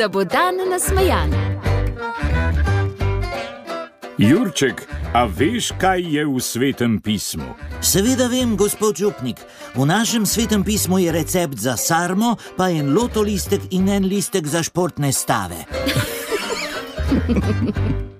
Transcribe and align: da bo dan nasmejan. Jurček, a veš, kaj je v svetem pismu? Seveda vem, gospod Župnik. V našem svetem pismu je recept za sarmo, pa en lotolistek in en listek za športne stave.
da 0.00 0.08
bo 0.08 0.24
dan 0.24 0.56
nasmejan. 0.70 1.30
Jurček, 4.18 4.88
a 5.14 5.24
veš, 5.24 5.72
kaj 5.80 6.00
je 6.16 6.24
v 6.26 6.40
svetem 6.40 7.00
pismu? 7.04 7.44
Seveda 7.84 8.28
vem, 8.32 8.56
gospod 8.56 8.96
Župnik. 8.96 9.36
V 9.76 9.84
našem 9.84 10.26
svetem 10.26 10.64
pismu 10.64 10.98
je 11.04 11.12
recept 11.12 11.58
za 11.60 11.76
sarmo, 11.76 12.36
pa 12.56 12.70
en 12.72 12.94
lotolistek 12.96 13.60
in 13.70 13.88
en 13.88 14.08
listek 14.08 14.46
za 14.46 14.62
športne 14.62 15.12
stave. 15.12 15.64